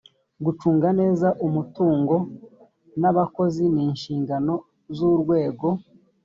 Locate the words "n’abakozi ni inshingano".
3.01-4.53